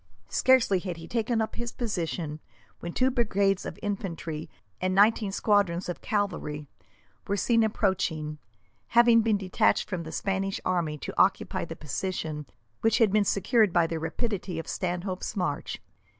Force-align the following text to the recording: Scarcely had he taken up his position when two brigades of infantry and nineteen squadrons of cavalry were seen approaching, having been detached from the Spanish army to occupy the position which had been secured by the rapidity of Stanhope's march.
Scarcely 0.29 0.79
had 0.79 0.97
he 0.97 1.07
taken 1.07 1.43
up 1.43 1.57
his 1.57 1.71
position 1.71 2.39
when 2.79 2.91
two 2.91 3.11
brigades 3.11 3.67
of 3.67 3.77
infantry 3.83 4.49
and 4.81 4.95
nineteen 4.95 5.31
squadrons 5.31 5.87
of 5.87 6.01
cavalry 6.01 6.65
were 7.27 7.37
seen 7.37 7.61
approaching, 7.63 8.39
having 8.97 9.21
been 9.21 9.37
detached 9.37 9.87
from 9.87 10.01
the 10.01 10.11
Spanish 10.11 10.59
army 10.65 10.97
to 10.97 11.13
occupy 11.21 11.65
the 11.65 11.75
position 11.75 12.47
which 12.79 12.97
had 12.97 13.11
been 13.13 13.23
secured 13.25 13.71
by 13.71 13.85
the 13.85 13.99
rapidity 13.99 14.57
of 14.57 14.67
Stanhope's 14.67 15.35
march. 15.37 15.79